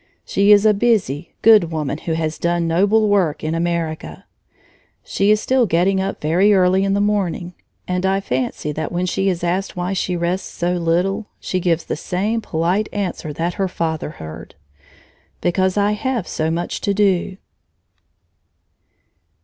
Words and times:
She 0.25 0.51
is 0.51 0.65
a 0.65 0.73
busy, 0.73 1.35
good 1.43 1.69
woman 1.69 1.99
who 1.99 2.13
has 2.13 2.39
done 2.39 2.67
noble 2.67 3.07
work 3.07 3.43
in 3.43 3.53
America. 3.53 4.25
She 5.03 5.29
is 5.29 5.39
still 5.39 5.67
getting 5.67 6.01
up 6.01 6.19
very 6.19 6.55
early 6.55 6.83
in 6.83 6.95
the 6.95 6.99
morning, 6.99 7.53
and 7.87 8.03
I 8.03 8.19
fancy 8.19 8.71
that 8.71 8.91
when 8.91 9.05
she 9.05 9.29
is 9.29 9.43
asked 9.43 9.75
why 9.75 9.93
she 9.93 10.17
rests 10.17 10.49
so 10.49 10.73
little, 10.73 11.27
she 11.39 11.59
gives 11.59 11.85
the 11.85 11.95
same 11.95 12.41
polite 12.41 12.89
answer 12.91 13.31
that 13.33 13.53
her 13.61 13.67
father 13.67 14.09
heard: 14.17 14.55
"Because 15.39 15.77
I 15.77 15.91
have 15.91 16.27
so 16.27 16.49
much 16.49 16.81
to 16.81 16.95
do!" 16.95 17.37